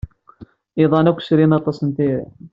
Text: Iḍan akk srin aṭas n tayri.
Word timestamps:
Iḍan 0.83 1.09
akk 1.11 1.19
srin 1.27 1.55
aṭas 1.57 1.77
n 1.81 1.89
tayri. 1.95 2.25